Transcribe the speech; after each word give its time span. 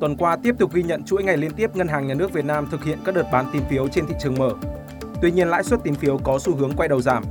Tuần 0.00 0.16
qua 0.16 0.36
tiếp 0.36 0.54
tục 0.58 0.72
ghi 0.72 0.82
nhận 0.82 1.04
chuỗi 1.04 1.22
ngày 1.22 1.36
liên 1.36 1.50
tiếp 1.50 1.76
Ngân 1.76 1.88
hàng 1.88 2.06
Nhà 2.06 2.14
nước 2.14 2.32
Việt 2.32 2.44
Nam 2.44 2.68
thực 2.70 2.84
hiện 2.84 2.98
các 3.04 3.14
đợt 3.14 3.24
bán 3.32 3.46
tín 3.52 3.62
phiếu 3.70 3.88
trên 3.88 4.06
thị 4.06 4.14
trường 4.20 4.34
mở. 4.38 4.50
Tuy 5.22 5.30
nhiên 5.30 5.48
lãi 5.48 5.64
suất 5.64 5.80
tín 5.84 5.94
phiếu 5.94 6.18
có 6.18 6.38
xu 6.38 6.56
hướng 6.56 6.72
quay 6.76 6.88
đầu 6.88 7.00
giảm. 7.00 7.24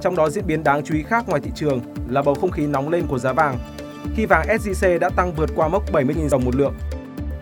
Trong 0.00 0.16
đó 0.16 0.30
diễn 0.30 0.46
biến 0.46 0.64
đáng 0.64 0.84
chú 0.84 0.94
ý 0.94 1.02
khác 1.02 1.28
ngoài 1.28 1.40
thị 1.44 1.50
trường 1.54 1.80
là 2.08 2.22
bầu 2.22 2.34
không 2.34 2.50
khí 2.50 2.66
nóng 2.66 2.88
lên 2.88 3.06
của 3.06 3.18
giá 3.18 3.32
vàng. 3.32 3.58
Khi 4.16 4.26
vàng 4.26 4.46
SJC 4.48 4.98
đã 4.98 5.10
tăng 5.16 5.32
vượt 5.34 5.50
qua 5.56 5.68
mốc 5.68 5.92
70.000 5.92 6.28
đồng 6.30 6.44
một 6.44 6.54
lượng. 6.54 6.74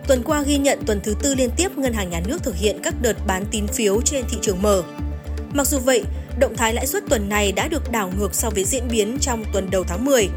Tuần 0.07 0.23
qua 0.23 0.41
ghi 0.41 0.57
nhận 0.57 0.79
tuần 0.85 0.99
thứ 1.03 1.15
tư 1.21 1.35
liên 1.35 1.49
tiếp 1.57 1.77
Ngân 1.77 1.93
hàng 1.93 2.09
Nhà 2.09 2.21
nước 2.27 2.43
thực 2.43 2.55
hiện 2.55 2.79
các 2.83 2.93
đợt 3.01 3.15
bán 3.27 3.45
tín 3.51 3.67
phiếu 3.67 4.01
trên 4.01 4.25
thị 4.29 4.37
trường 4.41 4.61
mở. 4.61 4.83
Mặc 5.53 5.67
dù 5.67 5.79
vậy, 5.79 6.03
động 6.39 6.55
thái 6.55 6.73
lãi 6.73 6.87
suất 6.87 7.03
tuần 7.09 7.29
này 7.29 7.51
đã 7.51 7.67
được 7.67 7.91
đảo 7.91 8.11
ngược 8.19 8.35
so 8.35 8.49
với 8.49 8.63
diễn 8.63 8.83
biến 8.91 9.17
trong 9.21 9.43
tuần 9.53 9.69
đầu 9.71 9.83
tháng 9.83 10.05
10. 10.05 10.29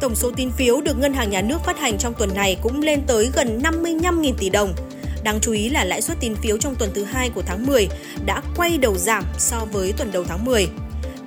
Tổng 0.00 0.14
số 0.14 0.30
tín 0.36 0.50
phiếu 0.50 0.80
được 0.80 0.98
Ngân 0.98 1.14
hàng 1.14 1.30
Nhà 1.30 1.42
nước 1.42 1.58
phát 1.64 1.78
hành 1.78 1.98
trong 1.98 2.14
tuần 2.14 2.34
này 2.34 2.58
cũng 2.62 2.80
lên 2.80 3.00
tới 3.06 3.30
gần 3.34 3.60
55.000 3.62 4.34
tỷ 4.38 4.50
đồng. 4.50 4.74
Đáng 5.22 5.38
chú 5.40 5.52
ý 5.52 5.68
là 5.68 5.84
lãi 5.84 6.02
suất 6.02 6.20
tín 6.20 6.34
phiếu 6.36 6.58
trong 6.58 6.74
tuần 6.74 6.90
thứ 6.94 7.04
hai 7.04 7.30
của 7.30 7.42
tháng 7.46 7.66
10 7.66 7.88
đã 8.26 8.42
quay 8.56 8.78
đầu 8.78 8.96
giảm 8.98 9.24
so 9.38 9.66
với 9.72 9.92
tuần 9.96 10.12
đầu 10.12 10.24
tháng 10.28 10.44
10. 10.44 10.68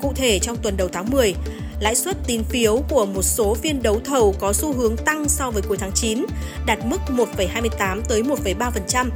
Cụ 0.02 0.14
thể 0.16 0.39
trong 0.39 0.58
tuần 0.58 0.78
đầu 0.78 0.88
tháng 0.94 1.09
10, 1.09 1.36
lãi 1.80 1.95
suất 1.95 2.17
tín 2.28 2.44
phiếu 2.44 2.84
của 2.89 3.06
một 3.06 3.22
số 3.22 3.53
phiên 3.53 3.81
đấu 3.84 4.02
thầu 4.06 4.36
có 4.39 4.53
xu 4.53 4.73
hướng 4.73 4.98
tăng 4.98 5.30
so 5.30 5.52
với 5.52 5.61
cuối 5.61 5.78
tháng 5.78 5.92
9, 5.92 6.26
đạt 6.66 6.80
mức 6.86 6.98
1,28 7.08 8.02
tới 8.02 8.23
1,3%. 8.23 9.09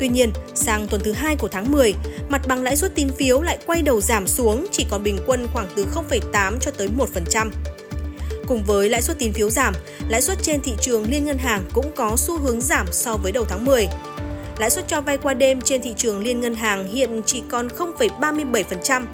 Tuy 0.00 0.08
nhiên, 0.08 0.32
sang 0.54 0.86
tuần 0.86 1.00
thứ 1.04 1.12
hai 1.12 1.36
của 1.36 1.48
tháng 1.48 1.72
10, 1.72 1.94
mặt 2.28 2.42
bằng 2.48 2.62
lãi 2.62 2.76
suất 2.76 2.94
tín 2.94 3.08
phiếu 3.18 3.40
lại 3.40 3.58
quay 3.66 3.82
đầu 3.82 4.00
giảm 4.00 4.26
xuống 4.26 4.66
chỉ 4.72 4.86
còn 4.90 5.02
bình 5.02 5.18
quân 5.26 5.46
khoảng 5.52 5.68
từ 5.76 5.86
0,8 5.94 6.58
cho 6.58 6.70
tới 6.70 6.88
1%. 6.98 7.50
Cùng 8.46 8.64
với 8.64 8.88
lãi 8.88 9.02
suất 9.02 9.18
tín 9.18 9.32
phiếu 9.32 9.50
giảm, 9.50 9.74
lãi 10.08 10.22
suất 10.22 10.38
trên 10.42 10.60
thị 10.60 10.72
trường 10.80 11.10
liên 11.10 11.24
ngân 11.24 11.38
hàng 11.38 11.64
cũng 11.72 11.92
có 11.96 12.16
xu 12.16 12.38
hướng 12.38 12.60
giảm 12.60 12.86
so 12.92 13.16
với 13.16 13.32
đầu 13.32 13.44
tháng 13.44 13.64
10. 13.64 13.88
Lãi 14.58 14.70
suất 14.70 14.88
cho 14.88 15.00
vay 15.00 15.18
qua 15.18 15.34
đêm 15.34 15.60
trên 15.60 15.82
thị 15.82 15.94
trường 15.96 16.22
liên 16.22 16.40
ngân 16.40 16.54
hàng 16.54 16.88
hiện 16.88 17.22
chỉ 17.26 17.42
còn 17.50 17.68
0,37%, 17.68 19.04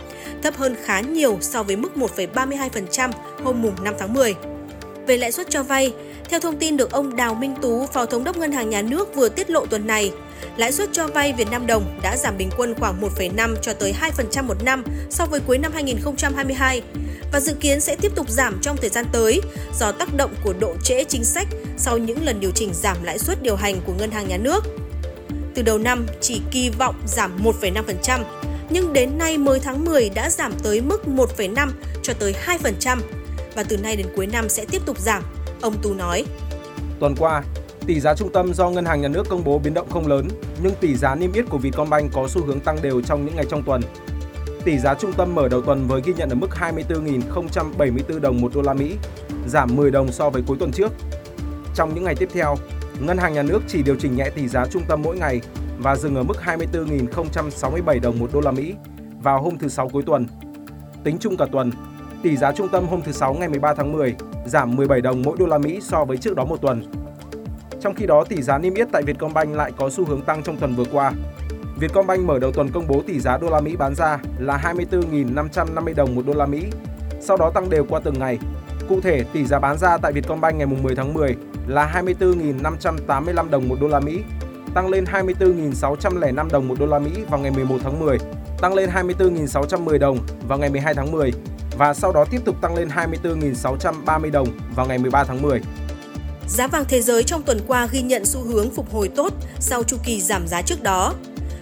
thấp 0.43 0.57
hơn 0.57 0.77
khá 0.85 1.01
nhiều 1.01 1.39
so 1.41 1.63
với 1.63 1.77
mức 1.77 1.93
1,32% 1.97 3.11
hôm 3.45 3.63
mùng 3.63 3.85
5 3.85 3.95
tháng 3.99 4.13
10. 4.13 4.35
Về 5.07 5.17
lãi 5.17 5.33
suất 5.33 5.51
cho 5.51 5.63
vay, 5.63 5.93
theo 6.29 6.41
thông 6.41 6.57
tin 6.57 6.77
được 6.77 6.91
ông 6.91 7.17
Đào 7.17 7.35
Minh 7.35 7.55
Tú, 7.63 7.87
Phó 7.87 8.07
Thống 8.07 8.25
đốc 8.25 8.37
Ngân 8.37 8.53
hàng 8.53 8.71
Nhà 8.71 8.83
nước 8.83 9.15
vừa 9.15 9.29
tiết 9.29 9.51
lộ 9.51 9.67
tuần 9.67 9.87
này, 9.87 10.13
lãi 10.57 10.73
suất 10.73 10.89
cho 10.93 11.07
vay 11.07 11.33
Việt 11.33 11.51
Nam 11.51 11.67
đồng 11.67 11.99
đã 12.03 12.17
giảm 12.17 12.39
bình 12.39 12.51
quân 12.57 12.75
khoảng 12.75 13.01
1,5 13.01 13.57
cho 13.63 13.73
tới 13.73 13.95
2% 14.01 14.45
một 14.45 14.65
năm 14.65 14.85
so 15.11 15.27
với 15.27 15.41
cuối 15.41 15.59
năm 15.59 15.73
2022 15.73 16.83
và 17.33 17.41
dự 17.41 17.55
kiến 17.55 17.81
sẽ 17.81 17.97
tiếp 17.97 18.13
tục 18.15 18.31
giảm 18.31 18.59
trong 18.63 18.77
thời 18.77 18.91
gian 18.91 19.05
tới 19.13 19.41
do 19.75 19.93
tác 19.93 20.15
động 20.15 20.35
của 20.45 20.55
độ 20.61 20.75
trễ 20.83 21.05
chính 21.05 21.25
sách 21.25 21.49
sau 21.77 21.99
những 21.99 22.25
lần 22.25 22.41
điều 22.41 22.51
chỉnh 22.51 22.71
giảm 22.75 22.97
lãi 23.03 23.19
suất 23.19 23.43
điều 23.43 23.57
hành 23.57 23.81
của 23.87 23.93
Ngân 23.93 24.11
hàng 24.11 24.29
Nhà 24.29 24.37
nước. 24.37 24.65
Từ 25.55 25.63
đầu 25.63 25.79
năm 25.79 26.07
chỉ 26.21 26.41
kỳ 26.51 26.71
vọng 26.71 26.95
giảm 27.07 27.39
1,5%, 27.43 28.21
nhưng 28.71 28.93
đến 28.93 29.19
nay 29.19 29.39
mới 29.39 29.61
tháng 29.61 29.85
10 29.85 30.11
đã 30.11 30.31
giảm 30.31 30.53
tới 30.63 30.81
mức 30.81 31.03
1,5 31.07 31.71
cho 32.03 32.13
tới 32.13 32.35
2% 32.47 32.99
và 33.55 33.63
từ 33.63 33.77
nay 33.77 33.97
đến 33.97 34.07
cuối 34.17 34.27
năm 34.27 34.49
sẽ 34.49 34.65
tiếp 34.71 34.83
tục 34.87 34.99
giảm, 34.99 35.23
ông 35.61 35.75
Tú 35.83 35.95
nói. 35.95 36.25
Tuần 37.01 37.15
qua, 37.19 37.43
tỷ 37.87 38.01
giá 38.01 38.15
trung 38.15 38.33
tâm 38.33 38.55
do 38.55 38.71
Ngân 38.71 38.85
hàng 38.85 39.01
Nhà 39.01 39.09
nước 39.09 39.29
công 39.29 39.45
bố 39.45 39.59
biến 39.59 39.75
động 39.75 39.91
không 39.91 40.07
lớn, 40.07 40.29
nhưng 40.63 40.75
tỷ 40.81 40.97
giá 40.97 41.15
niêm 41.15 41.33
yết 41.33 41.45
của 41.49 41.59
Vietcombank 41.59 42.13
có 42.13 42.29
xu 42.29 42.45
hướng 42.45 42.61
tăng 42.61 42.79
đều 42.83 43.01
trong 43.01 43.27
những 43.27 43.37
ngày 43.37 43.47
trong 43.51 43.63
tuần. 43.63 43.83
Tỷ 44.65 44.79
giá 44.79 44.95
trung 44.95 45.13
tâm 45.13 45.35
mở 45.35 45.49
đầu 45.49 45.63
tuần 45.63 45.87
với 45.89 46.03
ghi 46.05 46.13
nhận 46.17 46.29
ở 46.29 46.35
mức 46.35 46.49
24.074 46.51 48.21
đồng 48.21 48.41
một 48.41 48.53
đô 48.55 48.63
la 48.63 48.75
Mỹ, 48.75 48.97
giảm 49.47 49.77
10 49.77 49.91
đồng 49.91 50.13
so 50.13 50.31
với 50.31 50.43
cuối 50.47 50.57
tuần 50.61 50.73
trước. 50.73 50.93
Trong 51.75 51.95
những 51.95 52.05
ngày 52.05 52.15
tiếp 52.15 52.29
theo, 52.33 52.57
Ngân 53.01 53.19
hàng 53.19 53.35
Nhà 53.35 53.43
nước 53.43 53.63
chỉ 53.69 53.83
điều 53.83 53.97
chỉnh 53.97 54.17
nhẹ 54.17 54.31
tỷ 54.31 54.49
giá 54.49 54.67
trung 54.67 54.83
tâm 54.89 55.03
mỗi 55.03 55.17
ngày 55.17 55.41
và 55.79 55.97
dừng 55.97 56.15
ở 56.15 56.23
mức 56.23 56.35
24.067 56.45 58.01
đồng 58.01 58.19
một 58.19 58.31
đô 58.33 58.41
la 58.41 58.51
Mỹ 58.51 58.75
vào 59.23 59.43
hôm 59.43 59.59
thứ 59.59 59.69
Sáu 59.69 59.89
cuối 59.89 60.03
tuần. 60.07 60.27
Tính 61.05 61.17
chung 61.21 61.37
cả 61.37 61.47
tuần, 61.53 61.71
tỷ 62.23 62.37
giá 62.37 62.53
trung 62.53 62.69
tâm 62.69 62.87
hôm 62.87 63.03
thứ 63.03 63.13
Sáu 63.13 63.35
ngày 63.35 63.49
13 63.49 63.75
tháng 63.75 63.93
10 63.93 64.15
giảm 64.47 64.77
17 64.77 65.01
đồng 65.01 65.23
mỗi 65.23 65.37
đô 65.39 65.47
la 65.47 65.59
Mỹ 65.59 65.79
so 65.83 66.05
với 66.05 66.17
trước 66.17 66.37
đó 66.37 66.45
một 66.45 66.61
tuần. 66.61 66.83
Trong 67.81 67.95
khi 67.95 68.07
đó, 68.07 68.25
tỷ 68.25 68.43
giá 68.43 68.59
niêm 68.59 68.75
yết 68.75 68.89
tại 68.93 69.03
Vietcombank 69.03 69.57
lại 69.57 69.73
có 69.77 69.91
xu 69.91 70.05
hướng 70.05 70.23
tăng 70.23 70.43
trong 70.43 70.57
tuần 70.57 70.75
vừa 70.75 70.85
qua. 70.93 71.13
Vietcombank 71.81 72.25
mở 72.25 72.39
đầu 72.39 72.53
tuần 72.53 72.71
công 72.71 72.87
bố 72.87 73.03
tỷ 73.07 73.21
giá 73.21 73.39
đô 73.39 73.51
la 73.51 73.61
Mỹ 73.61 73.77
bán 73.77 73.95
ra 73.95 74.19
là 74.39 74.75
24.550 74.91 75.95
đồng 75.95 76.15
một 76.15 76.27
đô 76.27 76.33
la 76.33 76.47
Mỹ, 76.47 76.63
sau 77.21 77.37
đó 77.37 77.51
tăng 77.55 77.71
đều 77.71 77.85
qua 77.89 78.01
từng 78.05 78.19
ngày. 78.19 78.39
Cụ 78.89 79.01
thể, 79.01 79.25
tỷ 79.33 79.45
giá 79.45 79.59
bán 79.59 79.79
ra 79.79 79.97
tại 79.97 80.13
Vietcombank 80.13 80.57
ngày 80.57 80.67
10 80.67 80.95
tháng 80.97 81.15
10 81.15 81.37
là 81.67 82.03
24.585 82.21 83.51
đồng 83.51 83.69
một 83.69 83.77
đô 83.81 83.89
la 83.89 84.01
Mỹ, 84.01 84.23
tăng 84.75 84.89
lên 84.89 85.05
24.605 85.05 86.51
đồng 86.51 86.69
một 86.69 86.75
đô 86.79 86.87
la 86.87 86.99
Mỹ 86.99 87.11
vào 87.31 87.41
ngày 87.41 87.51
11 87.51 87.77
tháng 87.83 88.01
10, 88.01 88.19
tăng 88.61 88.75
lên 88.75 88.91
24.610 88.91 89.99
đồng 89.99 90.19
vào 90.49 90.59
ngày 90.59 90.71
12 90.71 90.95
tháng 90.95 91.13
10 91.13 91.33
và 91.79 91.95
sau 91.95 92.13
đó 92.13 92.25
tiếp 92.31 92.41
tục 92.45 92.57
tăng 92.61 92.75
lên 92.75 92.89
24.630 92.89 94.31
đồng 94.31 94.49
vào 94.77 94.87
ngày 94.87 94.99
13 94.99 95.25
tháng 95.25 95.43
10. 95.43 95.61
Giá 96.49 96.67
vàng 96.67 96.85
thế 96.89 97.03
giới 97.03 97.23
trong 97.23 97.43
tuần 97.43 97.61
qua 97.67 97.89
ghi 97.93 98.03
nhận 98.03 98.25
xu 98.25 98.41
hướng 98.41 98.71
phục 98.71 98.93
hồi 98.93 99.09
tốt 99.09 99.33
sau 99.61 99.83
chu 99.83 99.97
kỳ 100.05 100.21
giảm 100.21 100.47
giá 100.47 100.63
trước 100.63 100.83
đó. 100.83 101.15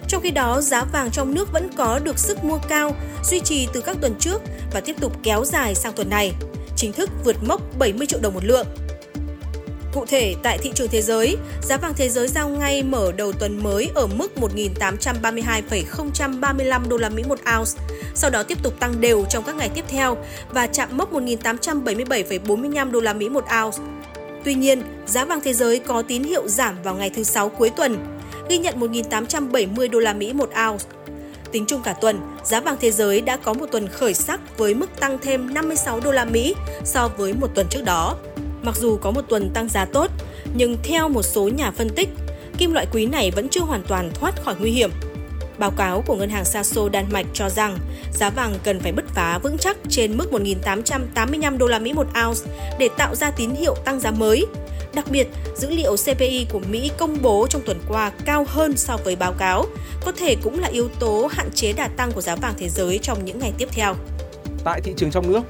Trong 0.09 0.21
khi 0.21 0.31
đó, 0.31 0.61
giá 0.61 0.83
vàng 0.83 1.11
trong 1.11 1.33
nước 1.33 1.51
vẫn 1.51 1.69
có 1.77 1.99
được 1.99 2.19
sức 2.19 2.43
mua 2.43 2.57
cao, 2.67 2.95
duy 3.23 3.39
trì 3.39 3.67
từ 3.73 3.81
các 3.81 3.97
tuần 4.01 4.15
trước 4.19 4.41
và 4.73 4.81
tiếp 4.81 4.95
tục 4.99 5.13
kéo 5.23 5.45
dài 5.45 5.75
sang 5.75 5.93
tuần 5.93 6.09
này, 6.09 6.33
chính 6.75 6.93
thức 6.93 7.09
vượt 7.23 7.35
mốc 7.43 7.61
70 7.79 8.07
triệu 8.07 8.19
đồng 8.19 8.33
một 8.33 8.43
lượng. 8.43 8.67
Cụ 9.93 10.05
thể, 10.05 10.35
tại 10.43 10.57
thị 10.57 10.71
trường 10.75 10.87
thế 10.87 11.01
giới, 11.01 11.37
giá 11.61 11.77
vàng 11.77 11.93
thế 11.93 12.09
giới 12.09 12.27
giao 12.27 12.49
ngay 12.49 12.83
mở 12.83 13.11
đầu 13.11 13.31
tuần 13.31 13.63
mới 13.63 13.91
ở 13.95 14.07
mức 14.07 14.31
1.832,035 14.35 16.89
đô 16.89 16.97
la 16.97 17.09
Mỹ 17.09 17.23
một 17.27 17.39
ounce, 17.57 17.71
sau 18.15 18.29
đó 18.29 18.43
tiếp 18.43 18.57
tục 18.63 18.79
tăng 18.79 19.01
đều 19.01 19.25
trong 19.29 19.43
các 19.43 19.55
ngày 19.55 19.69
tiếp 19.69 19.85
theo 19.87 20.17
và 20.51 20.67
chạm 20.67 20.97
mốc 20.97 21.13
1.877,45 21.13 22.91
đô 22.91 22.99
la 22.99 23.13
Mỹ 23.13 23.29
một 23.29 23.45
ounce. 23.63 23.77
Tuy 24.43 24.53
nhiên, 24.53 24.81
giá 25.07 25.25
vàng 25.25 25.41
thế 25.43 25.53
giới 25.53 25.79
có 25.79 26.01
tín 26.01 26.23
hiệu 26.23 26.47
giảm 26.47 26.75
vào 26.83 26.95
ngày 26.95 27.09
thứ 27.09 27.23
sáu 27.23 27.49
cuối 27.49 27.69
tuần, 27.69 28.18
ghi 28.49 28.57
nhận 28.57 28.79
1.870 28.79 29.89
đô 29.89 29.99
la 29.99 30.13
Mỹ 30.13 30.33
một 30.33 30.49
ounce. 30.67 30.85
Tính 31.51 31.65
chung 31.67 31.81
cả 31.83 31.93
tuần, 31.93 32.19
giá 32.43 32.61
vàng 32.61 32.75
thế 32.81 32.91
giới 32.91 33.21
đã 33.21 33.37
có 33.37 33.53
một 33.53 33.65
tuần 33.71 33.87
khởi 33.87 34.13
sắc 34.13 34.57
với 34.57 34.73
mức 34.73 34.99
tăng 34.99 35.17
thêm 35.21 35.53
56 35.53 35.99
đô 35.99 36.11
la 36.11 36.25
Mỹ 36.25 36.55
so 36.83 37.07
với 37.07 37.33
một 37.33 37.47
tuần 37.55 37.67
trước 37.69 37.81
đó. 37.85 38.15
Mặc 38.61 38.75
dù 38.75 38.97
có 38.97 39.11
một 39.11 39.21
tuần 39.29 39.49
tăng 39.53 39.69
giá 39.69 39.85
tốt, 39.85 40.11
nhưng 40.55 40.77
theo 40.83 41.09
một 41.09 41.21
số 41.21 41.47
nhà 41.47 41.71
phân 41.71 41.89
tích, 41.89 42.09
kim 42.57 42.73
loại 42.73 42.87
quý 42.91 43.05
này 43.05 43.31
vẫn 43.31 43.49
chưa 43.49 43.61
hoàn 43.61 43.83
toàn 43.87 44.11
thoát 44.13 44.43
khỏi 44.43 44.55
nguy 44.59 44.71
hiểm. 44.71 44.91
Báo 45.57 45.71
cáo 45.71 46.03
của 46.07 46.15
ngân 46.15 46.29
hàng 46.29 46.45
Saso 46.45 46.89
Đan 46.89 47.05
Mạch 47.11 47.25
cho 47.33 47.49
rằng 47.49 47.77
giá 48.13 48.29
vàng 48.29 48.53
cần 48.63 48.79
phải 48.79 48.91
bứt 48.91 49.05
phá 49.07 49.39
vững 49.43 49.57
chắc 49.57 49.77
trên 49.89 50.17
mức 50.17 50.31
1.885 50.31 51.57
đô 51.57 51.67
la 51.67 51.79
Mỹ 51.79 51.93
một 51.93 52.07
ounce 52.25 52.41
để 52.79 52.89
tạo 52.97 53.15
ra 53.15 53.31
tín 53.31 53.49
hiệu 53.49 53.75
tăng 53.85 53.99
giá 53.99 54.11
mới. 54.11 54.45
Đặc 54.93 55.05
biệt, 55.11 55.27
dữ 55.55 55.69
liệu 55.69 55.95
CPI 55.95 56.47
của 56.51 56.59
Mỹ 56.69 56.91
công 56.97 57.21
bố 57.21 57.47
trong 57.49 57.61
tuần 57.65 57.79
qua 57.87 58.11
cao 58.25 58.45
hơn 58.47 58.77
so 58.77 58.97
với 58.97 59.15
báo 59.15 59.33
cáo, 59.33 59.65
có 60.05 60.11
thể 60.11 60.35
cũng 60.43 60.59
là 60.59 60.67
yếu 60.67 60.87
tố 60.99 61.29
hạn 61.31 61.49
chế 61.51 61.73
đà 61.73 61.87
tăng 61.87 62.11
của 62.11 62.21
giá 62.21 62.35
vàng 62.35 62.53
thế 62.57 62.69
giới 62.69 62.99
trong 63.01 63.25
những 63.25 63.39
ngày 63.39 63.53
tiếp 63.57 63.69
theo. 63.71 63.95
Tại 64.63 64.81
thị 64.81 64.93
trường 64.97 65.11
trong 65.11 65.31
nước, 65.31 65.41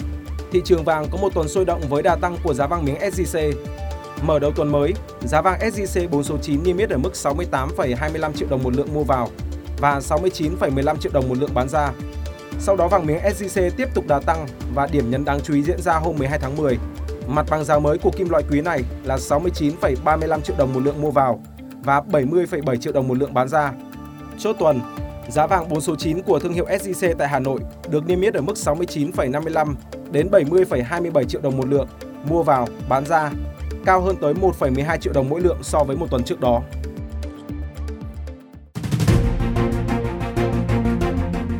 thị 0.51 0.61
trường 0.65 0.83
vàng 0.83 1.05
có 1.11 1.17
một 1.17 1.33
tuần 1.33 1.49
sôi 1.49 1.65
động 1.65 1.81
với 1.89 2.03
đà 2.03 2.15
tăng 2.15 2.37
của 2.43 2.53
giá 2.53 2.67
vàng 2.67 2.85
miếng 2.85 2.95
SJC. 2.99 3.53
Mở 4.21 4.39
đầu 4.39 4.51
tuần 4.51 4.71
mới, 4.71 4.93
giá 5.25 5.41
vàng 5.41 5.59
SJC 5.59 6.09
4 6.09 6.23
số 6.23 6.37
9 6.41 6.63
niêm 6.63 6.77
yết 6.77 6.89
ở 6.89 6.97
mức 6.97 7.11
68,25 7.13 8.33
triệu 8.33 8.47
đồng 8.49 8.63
một 8.63 8.75
lượng 8.75 8.93
mua 8.93 9.03
vào 9.03 9.29
và 9.77 9.99
69,15 9.99 10.95
triệu 10.97 11.11
đồng 11.11 11.29
một 11.29 11.37
lượng 11.37 11.53
bán 11.53 11.69
ra. 11.69 11.91
Sau 12.59 12.75
đó 12.75 12.87
vàng 12.87 13.05
miếng 13.05 13.19
SJC 13.19 13.69
tiếp 13.77 13.87
tục 13.93 14.07
đà 14.07 14.19
tăng 14.19 14.47
và 14.75 14.87
điểm 14.87 15.11
nhấn 15.11 15.25
đáng 15.25 15.39
chú 15.43 15.53
ý 15.53 15.63
diễn 15.63 15.81
ra 15.81 15.93
hôm 15.93 16.17
12 16.17 16.39
tháng 16.39 16.57
10. 16.57 16.77
Mặt 17.29 17.45
bằng 17.49 17.63
giá 17.63 17.79
mới 17.79 17.97
của 17.97 18.11
kim 18.11 18.29
loại 18.29 18.43
quý 18.51 18.61
này 18.61 18.83
là 19.03 19.15
69,35 19.15 20.41
triệu 20.41 20.55
đồng 20.59 20.73
một 20.73 20.79
lượng 20.79 21.01
mua 21.01 21.11
vào 21.11 21.43
và 21.83 22.01
70,7 22.11 22.75
triệu 22.75 22.93
đồng 22.93 23.07
một 23.07 23.17
lượng 23.17 23.33
bán 23.33 23.47
ra. 23.47 23.71
Chốt 24.37 24.55
tuần, 24.59 24.79
giá 25.29 25.47
vàng 25.47 25.69
4 25.69 25.81
số 25.81 25.95
9 25.95 26.21
của 26.21 26.39
thương 26.39 26.53
hiệu 26.53 26.65
SJC 26.65 27.15
tại 27.17 27.27
Hà 27.27 27.39
Nội 27.39 27.59
được 27.89 28.07
niêm 28.07 28.21
yết 28.21 28.33
ở 28.33 28.41
mức 28.41 28.53
69,55 28.55 29.73
đến 30.11 30.27
70,27 30.31 31.23
triệu 31.23 31.41
đồng 31.41 31.57
một 31.57 31.67
lượng 31.69 31.87
mua 32.29 32.43
vào, 32.43 32.67
bán 32.89 33.05
ra, 33.05 33.31
cao 33.85 34.01
hơn 34.01 34.15
tới 34.21 34.33
1,12 34.33 34.97
triệu 34.97 35.13
đồng 35.13 35.29
mỗi 35.29 35.41
lượng 35.41 35.57
so 35.61 35.83
với 35.83 35.97
một 35.97 36.07
tuần 36.11 36.23
trước 36.23 36.39
đó. 36.39 36.61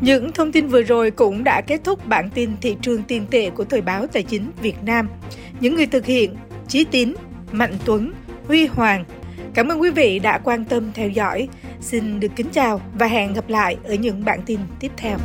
Những 0.02 0.32
thông 0.32 0.52
tin 0.52 0.68
vừa 0.68 0.82
rồi 0.82 1.12
cũng 1.12 1.44
đã 1.44 1.62
kết 1.62 1.82
thúc 1.84 2.06
bản 2.06 2.30
tin 2.34 2.52
thị 2.62 2.78
trường 2.82 3.04
tiền 3.04 3.26
tệ 3.32 3.50
của 3.50 3.64
Thời 3.64 3.82
báo 3.82 4.08
Tài 4.08 4.24
chính 4.24 4.52
Việt 4.62 4.84
Nam. 4.84 5.10
Những 5.62 5.76
người 5.76 5.86
thực 5.86 6.06
hiện 6.06 6.36
Chí 6.68 6.84
Tín, 6.84 7.14
Mạnh 7.52 7.74
Tuấn, 7.86 8.14
Huy 8.48 8.66
Hoàng. 8.66 9.06
Cảm 9.54 9.68
ơn 9.68 9.82
quý 9.82 9.90
vị 9.92 10.20
đã 10.20 10.38
quan 10.38 10.66
tâm 10.66 10.92
theo 10.94 11.10
dõi. 11.10 11.48
Xin 11.82 12.20
được 12.20 12.32
kính 12.36 12.50
chào 12.52 12.82
và 13.00 13.08
hẹn 13.08 13.34
gặp 13.34 13.50
lại 13.50 13.78
ở 13.84 13.94
những 13.94 14.26
bản 14.26 14.40
tin 14.46 14.60
tiếp 14.80 14.92
theo. 14.98 15.18